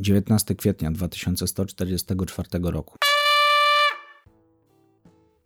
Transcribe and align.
19 0.00 0.54
kwietnia 0.54 0.90
2144 0.90 2.48
roku. 2.62 2.96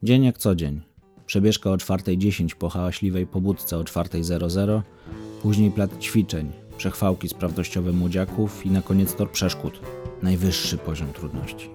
Dzień 0.02 0.24
jak 0.24 0.38
co 0.38 0.54
dzień. 0.54 0.80
Przebieżka 1.26 1.70
o 1.70 1.76
4.10 1.76 2.54
po 2.54 2.68
hałaśliwej 2.68 3.26
pobudce 3.26 3.78
o 3.78 3.82
4.00, 3.84 4.82
później 5.42 5.70
plat 5.70 5.98
ćwiczeń, 5.98 6.52
przechwałki 6.76 7.28
sprawnościowe 7.28 7.92
młodziaków 7.92 8.66
i 8.66 8.70
na 8.70 8.82
koniec 8.82 9.14
tor 9.14 9.30
przeszkód. 9.30 9.80
Najwyższy 10.22 10.78
poziom 10.78 11.12
trudności. 11.12 11.70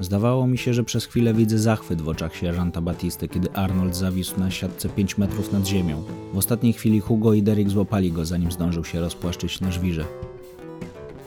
Zdawało 0.00 0.46
mi 0.46 0.58
się, 0.58 0.74
że 0.74 0.84
przez 0.84 1.04
chwilę 1.04 1.34
widzę 1.34 1.58
zachwyt 1.58 2.02
w 2.02 2.08
oczach 2.08 2.36
sierżanta 2.36 2.80
Batisty, 2.80 3.28
kiedy 3.28 3.52
Arnold 3.52 3.96
zawisł 3.96 4.40
na 4.40 4.50
siatce 4.50 4.88
5 4.88 5.18
metrów 5.18 5.52
nad 5.52 5.66
ziemią. 5.66 6.04
W 6.32 6.38
ostatniej 6.38 6.72
chwili 6.72 7.00
Hugo 7.00 7.32
i 7.32 7.42
Derek 7.42 7.70
złapali 7.70 8.12
go, 8.12 8.24
zanim 8.24 8.52
zdążył 8.52 8.84
się 8.84 9.00
rozpłaszczyć 9.00 9.60
na 9.60 9.70
żwirze. 9.70 10.04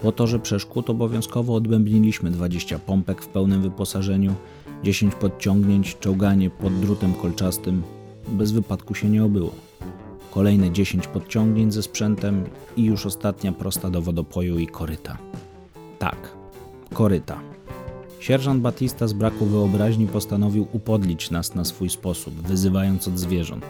Po 0.02 0.12
torze 0.12 0.40
przeszkód 0.40 0.90
obowiązkowo 0.90 1.56
odbębniliśmy 1.56 2.32
20 2.32 2.80
pompek 2.80 3.22
w 3.22 3.28
pełnym 3.28 3.62
wyposażeniu, 3.62 4.36
10 4.84 5.16
podciągnięć, 5.16 5.98
czołganie 6.00 6.50
pod 6.50 6.80
drutem 6.80 7.14
kolczastym. 7.14 7.84
Bez 8.28 8.52
wypadku 8.52 8.96
się 8.96 9.10
nie 9.10 9.24
obyło. 9.24 9.52
Kolejne 10.32 10.72
10 10.72 11.08
podciągnięć 11.08 11.74
ze 11.74 11.84
sprzętem 11.84 12.44
i 12.78 12.84
już 12.84 13.06
ostatnia 13.06 13.52
prosta 13.52 13.90
do 13.90 14.02
wodopoju 14.02 14.60
i 14.60 14.68
koryta. 14.68 15.18
Tak, 16.00 16.36
koryta. 16.94 17.40
Sierżant 18.20 18.62
Batista 18.62 19.08
z 19.08 19.14
braku 19.14 19.46
wyobraźni 19.46 20.08
postanowił 20.08 20.68
upodlić 20.72 21.32
nas 21.32 21.56
na 21.56 21.66
swój 21.66 21.90
sposób, 21.90 22.34
wyzywając 22.34 23.08
od 23.08 23.20
zwierząt. 23.20 23.66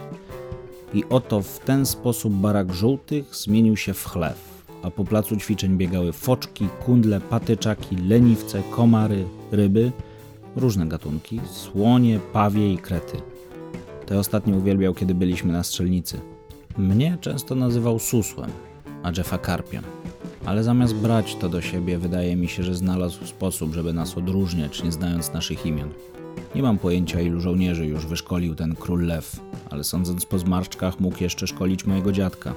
I 0.93 1.03
oto 1.09 1.41
w 1.41 1.59
ten 1.59 1.85
sposób 1.85 2.33
barak 2.33 2.73
żółtych 2.73 3.35
zmienił 3.35 3.77
się 3.77 3.93
w 3.93 4.05
chlew, 4.05 4.58
a 4.83 4.91
po 4.91 5.03
placu 5.03 5.37
ćwiczeń 5.37 5.77
biegały 5.77 6.11
foczki, 6.11 6.67
kundle, 6.85 7.21
patyczaki, 7.21 7.95
leniwce, 7.95 8.63
komary, 8.71 9.25
ryby, 9.51 9.91
różne 10.55 10.87
gatunki, 10.87 11.39
słonie, 11.51 12.19
pawie 12.33 12.73
i 12.73 12.77
krety. 12.77 13.17
Te 14.05 14.19
ostatnie 14.19 14.55
uwielbiał, 14.55 14.93
kiedy 14.93 15.15
byliśmy 15.15 15.53
na 15.53 15.63
strzelnicy. 15.63 16.19
Mnie 16.77 17.17
często 17.21 17.55
nazywał 17.55 17.99
susłem, 17.99 18.51
a 19.03 19.11
Jeffa 19.17 19.37
karpiem. 19.37 19.83
Ale 20.45 20.63
zamiast 20.63 20.95
brać 20.95 21.35
to 21.35 21.49
do 21.49 21.61
siebie, 21.61 21.97
wydaje 21.97 22.35
mi 22.35 22.47
się, 22.47 22.63
że 22.63 22.75
znalazł 22.75 23.25
sposób, 23.25 23.73
żeby 23.73 23.93
nas 23.93 24.17
odróżniać, 24.17 24.83
nie 24.83 24.91
znając 24.91 25.33
naszych 25.33 25.65
imion. 25.65 25.89
Nie 26.55 26.61
mam 26.61 26.77
pojęcia, 26.77 27.21
ilu 27.21 27.41
żołnierzy 27.41 27.85
już 27.85 28.05
wyszkolił 28.05 28.55
ten 28.55 28.75
król 28.75 29.05
lew, 29.05 29.39
ale 29.69 29.83
sądząc 29.83 30.25
po 30.25 30.39
zmarszczkach, 30.39 30.99
mógł 30.99 31.23
jeszcze 31.23 31.47
szkolić 31.47 31.85
mojego 31.85 32.11
dziadka. 32.11 32.53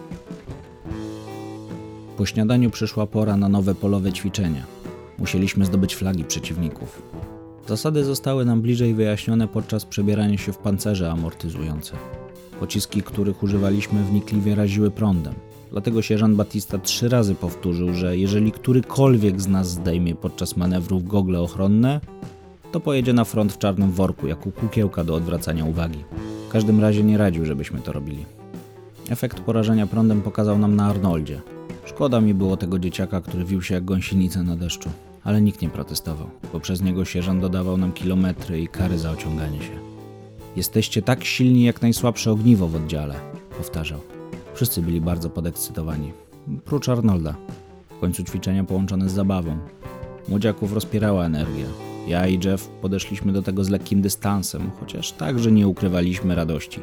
Po 2.17 2.27
śniadaniu 2.27 2.71
przyszła 2.71 3.07
pora 3.07 3.37
na 3.37 3.49
nowe 3.49 3.75
polowe 3.75 4.13
ćwiczenia. 4.13 4.67
Musieliśmy 5.19 5.65
zdobyć 5.65 5.95
flagi 5.95 6.25
przeciwników. 6.25 7.03
Zasady 7.69 8.05
zostały 8.05 8.45
nam 8.45 8.63
bliżej 8.63 8.95
wyjaśnione 8.95 9.49
podczas 9.49 9.85
przebierania 9.85 10.39
się 10.39 10.53
w 10.53 10.59
pancerze 10.59 11.11
amortyzujące. 11.11 11.97
Pociski, 12.61 13.03
których 13.03 13.43
używaliśmy, 13.43 14.05
wnikliwie 14.05 14.55
raziły 14.55 14.91
prądem. 14.91 15.35
Dlatego 15.71 16.03
sierżant 16.03 16.37
Batista 16.37 16.79
trzy 16.79 17.09
razy 17.09 17.35
powtórzył, 17.35 17.95
że 17.95 18.17
jeżeli 18.17 18.53
którykolwiek 18.53 19.41
z 19.41 19.49
nas 19.49 19.71
zdejmie 19.71 20.15
podczas 20.15 20.57
manewrów 20.57 21.09
gogle 21.09 21.41
ochronne, 21.41 22.01
to 22.73 22.81
pojedzie 22.81 23.13
na 23.13 23.25
front 23.25 23.53
w 23.53 23.59
czarnym 23.59 23.91
worku, 23.93 24.27
jako 24.27 24.51
kukiełka 24.51 25.05
do 25.05 25.15
odwracania 25.15 25.65
uwagi. 25.65 26.05
W 26.49 26.53
każdym 26.53 26.81
razie 26.81 27.03
nie 27.03 27.19
radził, 27.19 27.45
żebyśmy 27.45 27.81
to 27.81 27.93
robili. 27.93 28.25
Efekt 29.11 29.41
porażenia 29.41 29.87
prądem 29.87 30.23
pokazał 30.23 30.59
nam 30.59 30.77
na 30.77 30.87
Arnoldzie. 30.87 31.41
Szkoda 31.85 32.21
mi 32.21 32.35
było 32.35 32.57
tego 32.57 32.79
dzieciaka, 32.79 33.21
który 33.21 33.45
wił 33.45 33.63
się 33.63 33.75
jak 33.75 33.85
gąsienica 33.85 34.43
na 34.43 34.57
deszczu, 34.57 34.91
ale 35.25 35.43
nikt 35.43 35.63
nie 35.63 35.69
protestował, 35.69 36.31
bo 36.53 36.61
przez 36.61 36.83
niego 36.83 37.05
sierżant 37.05 37.41
dodawał 37.41 37.77
nam 37.77 37.93
kilometry 37.93 38.61
i 38.61 38.69
kary 38.69 38.99
za 38.99 39.11
ociąganie 39.11 39.59
się. 39.63 39.79
Jesteście 40.57 41.03
tak 41.03 41.25
silni 41.25 41.63
jak 41.65 41.83
najsłabsze 41.83 42.33
ogniwo 42.33 42.69
w 42.69 42.77
oddziale, 42.77 43.15
powtarzał. 43.57 44.01
Wszyscy 44.55 44.83
byli 44.83 45.01
bardzo 45.01 45.31
podekscytowani, 45.31 46.13
prócz 46.65 46.89
Arnolda. 46.89 47.35
W 47.97 48.01
końcu 48.01 48.25
ćwiczenia 48.25 48.65
połączone 48.65 49.09
z 49.09 49.13
zabawą. 49.13 49.59
Młodziaków 50.29 50.73
rozpierała 50.73 51.25
energia. 51.25 51.67
Ja 52.09 52.27
i 52.27 52.41
Jeff 52.45 52.69
podeszliśmy 52.69 53.33
do 53.33 53.43
tego 53.43 53.65
z 53.65 53.69
lekkim 53.69 54.03
dystansem, 54.03 54.71
chociaż 54.81 55.13
także 55.13 55.53
nie 55.53 55.69
ukrywaliśmy 55.69 56.35
radości. 56.35 56.81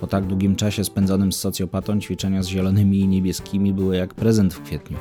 Po 0.00 0.06
tak 0.06 0.26
długim 0.26 0.56
czasie 0.56 0.84
spędzonym 0.84 1.32
z 1.32 1.36
socjopatą 1.36 2.00
ćwiczenia 2.00 2.42
z 2.42 2.46
zielonymi 2.46 3.00
i 3.00 3.08
niebieskimi 3.08 3.72
były 3.72 3.96
jak 3.96 4.14
prezent 4.14 4.54
w 4.54 4.62
kwietniu. 4.62 4.98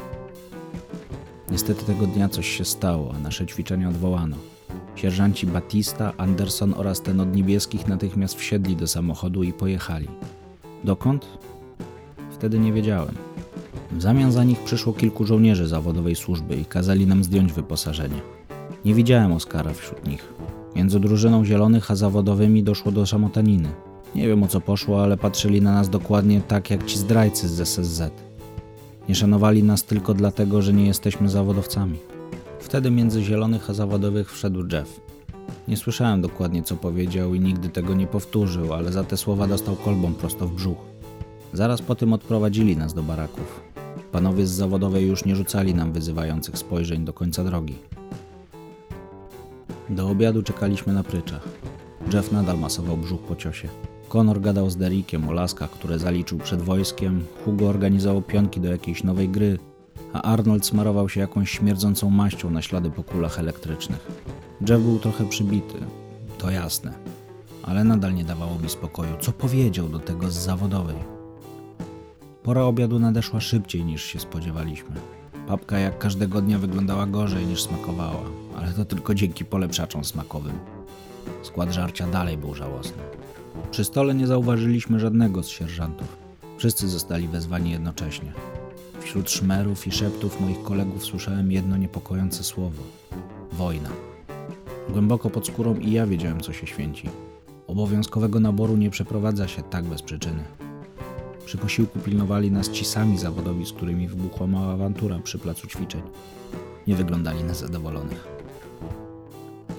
Niestety 1.52 1.86
tego 1.86 2.08
dnia 2.08 2.30
coś 2.30 2.50
się 2.50 2.66
stało, 2.66 3.14
a 3.16 3.20
nasze 3.20 3.46
ćwiczenia 3.46 3.90
odwołano. 3.90 4.36
Sierżanci 4.96 5.48
Batista, 5.48 6.14
Anderson 6.18 6.74
oraz 6.78 7.02
ten 7.02 7.20
od 7.20 7.36
niebieskich 7.36 7.88
natychmiast 7.88 8.36
wsiedli 8.36 8.76
do 8.76 8.88
samochodu 8.88 9.44
i 9.44 9.54
pojechali. 9.54 10.08
Dokąd? 10.84 11.26
Wtedy 12.32 12.60
nie 12.60 12.74
wiedziałem. 12.74 13.16
W 13.92 14.02
zamian 14.02 14.32
za 14.32 14.44
nich 14.44 14.60
przyszło 14.60 14.94
kilku 14.94 15.26
żołnierzy 15.26 15.68
zawodowej 15.68 16.16
służby 16.16 16.56
i 16.56 16.66
kazali 16.66 17.08
nam 17.08 17.24
zdjąć 17.24 17.54
wyposażenie. 17.54 18.22
Nie 18.86 18.94
widziałem 18.94 19.32
Oskara 19.32 19.74
wśród 19.74 20.08
nich. 20.08 20.34
Między 20.76 21.00
drużyną 21.00 21.46
zielonych 21.46 21.92
a 21.92 21.96
zawodowymi 21.96 22.64
doszło 22.64 22.92
do 22.92 23.06
szamotaniny. 23.06 23.70
Nie 24.16 24.28
wiem 24.28 24.44
o 24.44 24.48
co 24.48 24.62
poszło, 24.62 25.04
ale 25.04 25.18
patrzyli 25.18 25.62
na 25.62 25.74
nas 25.74 25.90
dokładnie 25.90 26.42
tak 26.42 26.70
jak 26.70 26.86
ci 26.86 26.98
zdrajcy 26.98 27.48
z 27.48 27.60
SSZ. 27.70 28.12
Nie 29.10 29.16
szanowali 29.16 29.64
nas 29.64 29.84
tylko 29.84 30.14
dlatego, 30.14 30.62
że 30.62 30.74
nie 30.74 30.88
jesteśmy 30.88 31.30
zawodowcami. 31.30 31.98
Wtedy 32.60 32.92
między 32.92 33.24
zielonych 33.24 33.70
a 33.70 33.74
zawodowych 33.74 34.32
wszedł 34.32 34.68
Jeff. 34.72 35.02
Nie 35.68 35.78
słyszałem 35.78 36.22
dokładnie 36.22 36.64
co 36.64 36.76
powiedział 36.76 37.34
i 37.34 37.40
nigdy 37.40 37.70
tego 37.70 37.94
nie 37.94 38.08
powtórzył, 38.08 38.74
ale 38.74 38.92
za 38.92 39.04
te 39.04 39.18
słowa 39.18 39.48
dostał 39.48 39.76
kolbą 39.76 40.14
prosto 40.14 40.48
w 40.48 40.54
brzuch. 40.54 40.78
Zaraz 41.54 41.82
po 41.82 41.96
tym 41.96 42.14
odprowadzili 42.14 42.78
nas 42.78 42.94
do 42.94 43.04
baraków. 43.04 43.62
Panowie 44.12 44.48
z 44.48 44.52
zawodowej 44.52 45.08
już 45.08 45.26
nie 45.26 45.36
rzucali 45.36 45.74
nam 45.74 45.92
wyzywających 45.92 46.58
spojrzeń 46.58 47.06
do 47.06 47.14
końca 47.14 47.44
drogi. 47.44 47.76
Do 49.90 50.10
obiadu 50.10 50.44
czekaliśmy 50.44 50.94
na 50.94 51.04
pryczach. 51.04 51.48
Jeff 52.14 52.32
nadal 52.32 52.60
masował 52.60 52.98
brzuch 52.98 53.22
po 53.22 53.36
ciosie. 53.36 53.70
Conor 54.10 54.42
gadał 54.42 54.70
z 54.70 54.78
Derikiem 54.78 55.30
o 55.30 55.32
laskach, 55.32 55.70
które 55.70 56.00
zaliczył 56.00 56.38
przed 56.38 56.62
wojskiem, 56.62 57.26
Hugo 57.46 57.68
organizował 57.68 58.22
pionki 58.22 58.62
do 58.62 58.72
jakiejś 58.72 59.04
nowej 59.04 59.30
gry, 59.30 59.60
a 60.14 60.22
Arnold 60.22 60.66
smarował 60.66 61.10
się 61.10 61.20
jakąś 61.20 61.52
śmierdzącą 61.52 62.10
maścią 62.10 62.50
na 62.50 62.62
ślady 62.62 62.90
po 62.90 63.04
kulach 63.04 63.40
elektrycznych. 63.40 64.08
Jeff 64.70 64.82
był 64.82 65.00
trochę 65.00 65.26
przybity, 65.26 65.78
to 66.38 66.52
jasne, 66.52 66.94
ale 67.64 67.84
nadal 67.84 68.14
nie 68.14 68.24
dawało 68.24 68.60
mi 68.60 68.70
spokoju, 68.70 69.12
co 69.20 69.32
powiedział 69.32 69.90
do 69.90 70.00
tego 70.00 70.30
z 70.30 70.38
zawodowej. 70.38 70.96
Pora 72.44 72.62
obiadu 72.62 73.00
nadeszła 73.00 73.40
szybciej 73.40 73.86
niż 73.86 74.04
się 74.04 74.20
spodziewaliśmy. 74.20 74.96
Papka 75.48 75.80
jak 75.80 75.98
każdego 76.00 76.42
dnia 76.42 76.60
wyglądała 76.60 77.06
gorzej 77.06 77.46
niż 77.46 77.62
smakowała, 77.62 78.24
ale 78.58 78.74
to 78.74 78.86
tylko 78.86 79.16
dzięki 79.16 79.46
polepszaczom 79.46 80.06
smakowym. 80.06 80.60
Skład 81.44 81.72
żarcia 81.72 82.08
dalej 82.08 82.38
był 82.38 82.56
żałosny. 82.56 83.04
Przy 83.72 83.84
stole 83.84 84.16
nie 84.16 84.28
zauważyliśmy 84.28 85.00
żadnego 85.00 85.44
z 85.44 85.48
sierżantów. 85.48 86.18
Wszyscy 86.58 86.88
zostali 86.88 87.28
wezwani 87.28 87.72
jednocześnie. 87.72 88.32
Wśród 89.02 89.32
szmerów 89.32 89.88
i 89.88 89.92
szeptów 89.92 90.42
moich 90.42 90.64
kolegów 90.64 91.06
słyszałem 91.06 91.52
jedno 91.52 91.78
niepokojące 91.78 92.44
słowo: 92.44 92.84
wojna. 93.52 93.90
Głęboko 94.90 95.30
pod 95.30 95.48
skórą 95.48 95.76
i 95.76 95.92
ja 95.92 96.08
wiedziałem, 96.08 96.42
co 96.42 96.54
się 96.54 96.68
święci. 96.68 97.10
Obowiązkowego 97.68 98.40
naboru 98.40 98.78
nie 98.78 98.90
przeprowadza 98.90 99.48
się 99.48 99.64
tak 99.64 99.86
bez 99.86 100.02
przyczyny. 100.02 100.44
Przy 101.46 101.58
posiłku 101.58 102.00
pilnowali 102.00 102.52
nas 102.52 102.70
ci 102.70 102.86
sami 102.86 103.18
zawodowi, 103.18 103.66
z 103.66 103.74
którymi 103.74 104.08
wybuchła 104.08 104.48
mała 104.48 104.74
awantura 104.74 105.20
przy 105.20 105.40
placu 105.40 105.68
ćwiczeń. 105.68 106.02
Nie 106.88 106.96
wyglądali 106.96 107.44
na 107.44 107.54
zadowolonych. 107.54 108.39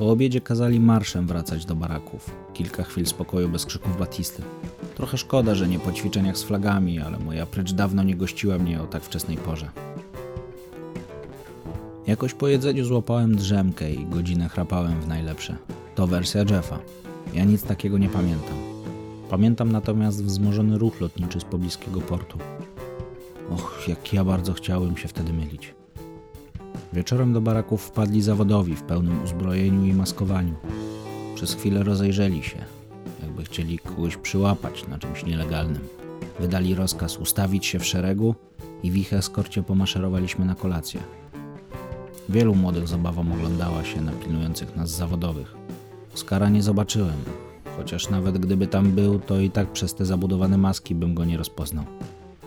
Po 0.01 0.11
obiedzie 0.11 0.41
kazali 0.41 0.81
marszem 0.81 1.27
wracać 1.27 1.65
do 1.65 1.75
baraków. 1.75 2.31
Kilka 2.53 2.83
chwil 2.83 3.07
spokoju 3.07 3.49
bez 3.49 3.67
krzyków 3.67 3.99
Batisty. 3.99 4.43
Trochę 4.95 5.19
szkoda, 5.19 5.55
że 5.55 5.69
nie 5.69 5.79
po 5.79 5.93
ćwiczeniach 5.93 6.39
z 6.39 6.43
flagami, 6.43 7.01
ale 7.01 7.19
moja 7.19 7.47
prycz 7.47 7.73
dawno 7.73 8.03
nie 8.03 8.17
gościła 8.17 8.59
mnie 8.59 8.83
o 8.83 8.87
tak 8.87 9.03
wczesnej 9.03 9.37
porze. 9.37 9.71
Jakoś 12.07 12.35
po 12.35 12.49
jedzeniu 12.49 12.85
złapałem 12.85 13.37
drzemkę 13.37 13.93
i 13.93 14.07
godzinę 14.07 14.49
chrapałem 14.49 15.01
w 15.01 15.09
najlepsze. 15.09 15.57
To 15.95 16.07
wersja 16.07 16.41
Jeffa. 16.51 16.79
Ja 17.35 17.45
nic 17.45 17.63
takiego 17.63 17.99
nie 17.99 18.09
pamiętam. 18.09 18.57
Pamiętam 19.31 19.73
natomiast 19.73 20.25
wzmożony 20.25 20.79
ruch 20.79 21.01
lotniczy 21.01 21.41
z 21.41 21.45
pobliskiego 21.45 22.01
portu. 22.01 22.39
Och, 23.51 23.89
jak 23.89 24.13
ja 24.13 24.25
bardzo 24.25 24.53
chciałem 24.53 24.97
się 24.97 25.09
wtedy 25.09 25.33
mylić. 25.33 25.80
Wieczorem 26.93 27.33
do 27.33 27.41
baraków 27.41 27.83
wpadli 27.83 28.23
zawodowi 28.23 28.77
w 28.77 28.83
pełnym 28.83 29.23
uzbrojeniu 29.25 29.85
i 29.85 29.95
maskowaniu. 29.95 30.55
Przez 31.35 31.55
chwilę 31.55 31.83
rozejrzeli 31.83 32.43
się, 32.43 32.59
jakby 33.23 33.45
chcieli 33.45 33.79
kogoś 33.79 34.17
przyłapać 34.17 34.89
na 34.89 34.99
czymś 34.99 35.25
nielegalnym. 35.25 35.83
Wydali 36.41 36.75
rozkaz 36.75 37.19
ustawić 37.19 37.67
się 37.67 37.79
w 37.79 37.87
szeregu 37.87 38.35
i 38.83 38.91
w 38.91 38.97
ich 38.97 39.13
eskorcie 39.13 39.63
pomaszerowaliśmy 39.63 40.45
na 40.45 40.55
kolację. 40.55 41.01
Wielu 42.29 42.55
młodych 42.55 42.89
z 42.89 42.93
obawą 42.93 43.33
oglądała 43.35 43.85
się 43.85 44.01
na 44.01 44.13
pilnujących 44.13 44.77
nas 44.77 44.91
zawodowych. 44.91 45.55
Oskara 46.15 46.49
nie 46.49 46.63
zobaczyłem, 46.63 47.17
chociaż 47.77 48.11
nawet 48.11 48.39
gdyby 48.39 48.67
tam 48.67 48.93
był, 48.93 49.19
to 49.19 49.41
i 49.41 49.51
tak 49.51 49.73
przez 49.73 49.95
te 49.95 50.05
zabudowane 50.05 50.59
maski 50.59 50.95
bym 50.95 51.15
go 51.15 51.25
nie 51.25 51.37
rozpoznał. 51.37 51.85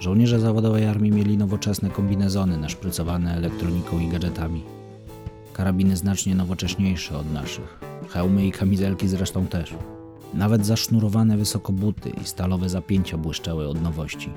Żołnierze 0.04 0.40
zawodowej 0.40 0.86
armii 0.86 1.12
mieli 1.12 1.38
nowoczesne 1.38 1.90
kombinezony 1.90 2.58
naszprycowane 2.58 3.36
elektroniką 3.36 4.00
i 4.00 4.08
gadżetami. 4.08 4.64
Karabiny 5.54 5.98
znacznie 5.98 6.36
nowocześniejsze 6.36 7.18
od 7.18 7.34
naszych. 7.34 7.80
Hełmy 8.10 8.46
i 8.46 8.52
kamizelki 8.52 9.08
zresztą 9.08 9.48
też. 9.48 9.74
Nawet 10.34 10.66
zasznurowane 10.66 11.38
wysoko 11.38 11.74
buty 11.74 12.10
i 12.10 12.26
stalowe 12.26 12.70
zapięcia 12.70 13.18
błyszczały 13.18 13.68
od 13.68 13.82
nowości. 13.82 14.30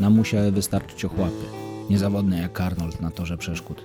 Nam 0.00 0.14
musiały 0.16 0.52
wystarczyć 0.52 1.04
ochłapy, 1.04 1.44
niezawodne 1.90 2.38
jak 2.38 2.60
Arnold 2.60 3.00
na 3.00 3.10
torze 3.10 3.36
przeszkód. 3.36 3.84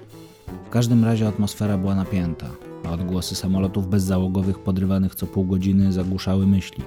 W 0.67 0.69
każdym 0.69 1.05
razie 1.05 1.27
atmosfera 1.27 1.77
była 1.77 1.95
napięta, 1.95 2.47
a 2.85 2.91
odgłosy 2.91 3.35
samolotów 3.35 3.89
bezzałogowych 3.89 4.59
podrywanych 4.59 5.15
co 5.15 5.27
pół 5.27 5.45
godziny 5.45 5.93
zagłuszały 5.93 6.47
myśli. 6.47 6.83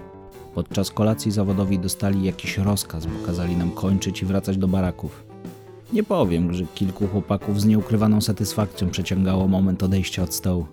Podczas 0.57 0.91
kolacji 0.91 1.33
zawodowi 1.33 1.79
dostali 1.79 2.25
jakiś 2.25 2.59
rozkaz, 2.59 3.07
bo 3.07 3.27
kazali 3.27 3.57
nam 3.57 3.71
kończyć 3.71 4.23
i 4.23 4.27
wracać 4.27 4.57
do 4.57 4.69
baraków. 4.69 5.25
Nie 5.93 6.03
powiem, 6.03 6.53
że 6.53 6.65
kilku 6.75 7.07
chłopaków 7.07 7.61
z 7.61 7.65
nieukrywaną 7.65 8.21
satysfakcją 8.21 8.91
przeciągało 8.91 9.49
moment 9.49 9.83
odejścia 9.83 10.23
od 10.23 10.35
stołu. 10.35 10.67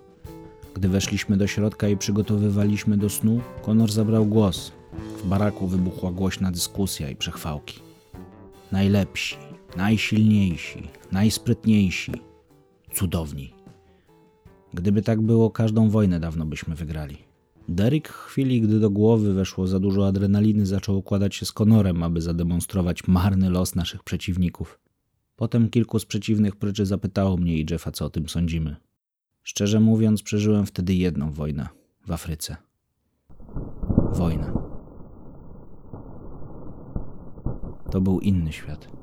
Gdy 0.74 0.90
weszliśmy 0.90 1.38
do 1.38 1.48
środka 1.48 1.88
i 1.88 1.98
przygotowywaliśmy 1.98 2.98
do 2.98 3.10
snu, 3.10 3.42
Konor 3.62 3.92
zabrał 3.92 4.26
głos. 4.26 4.72
W 5.24 5.28
baraku 5.28 5.68
wybuchła 5.68 6.12
głośna 6.12 6.52
dyskusja 6.52 7.10
i 7.10 7.16
przechwałki. 7.16 7.80
Najlepsi, 8.72 9.36
najsilniejsi, 9.78 10.88
najsprytniejsi, 11.12 12.12
cudowni. 12.94 13.54
Gdyby 14.74 15.02
tak 15.02 15.22
było, 15.22 15.50
każdą 15.50 15.90
wojnę 15.90 16.20
dawno 16.20 16.46
byśmy 16.46 16.76
wygrali. 16.76 17.33
Derek 17.70 18.10
w 18.10 18.26
chwili, 18.26 18.62
gdy 18.62 18.80
do 18.80 18.90
głowy 18.90 19.34
weszło 19.34 19.68
za 19.68 19.80
dużo 19.80 20.08
adrenaliny, 20.08 20.66
zaczął 20.66 20.98
układać 20.98 21.36
się 21.36 21.46
z 21.46 21.52
Konorem, 21.52 22.04
aby 22.04 22.22
zademonstrować 22.22 23.08
marny 23.08 23.50
los 23.50 23.76
naszych 23.76 24.04
przeciwników. 24.04 24.80
Potem 25.36 25.70
kilku 25.70 26.00
z 26.00 26.06
przeciwnych 26.06 26.56
pryczy 26.56 26.86
zapytało 26.86 27.38
mnie 27.38 27.58
i 27.58 27.66
Jeffa, 27.70 27.92
co 27.92 28.06
o 28.06 28.10
tym 28.10 28.30
sądzimy. 28.30 28.76
Szczerze 29.44 29.80
mówiąc, 29.80 30.24
przeżyłem 30.24 30.66
wtedy 30.66 30.94
jedną 30.94 31.32
wojnę 31.32 31.68
w 32.08 32.12
Afryce. 32.12 32.58
Wojnę. 34.14 34.54
To 37.92 38.02
był 38.02 38.20
inny 38.20 38.52
świat. 38.52 39.03